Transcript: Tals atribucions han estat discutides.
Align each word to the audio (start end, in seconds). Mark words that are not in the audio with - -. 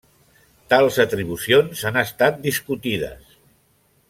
Tals 0.73 0.97
atribucions 1.03 1.83
han 1.91 2.01
estat 2.05 2.41
discutides. 2.47 3.39